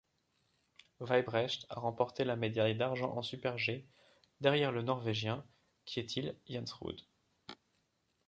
[0.99, 3.85] Weibrecht a remporté la médaille d'argent en Super G
[4.39, 5.45] derrière le norvégien
[5.85, 6.99] Kjetil Jansrud.